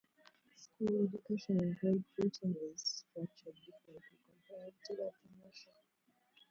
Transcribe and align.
School 0.63 1.03
education 1.05 1.61
in 1.61 1.75
Great 1.79 2.03
Britain 2.15 2.55
is 2.73 2.81
structured 3.05 3.53
differently 3.53 4.09
compared 4.25 4.73
to 4.85 4.95
that 4.95 5.13
in 5.27 5.41
Russia. 5.45 5.69